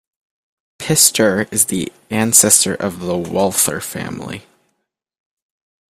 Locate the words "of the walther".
2.73-3.79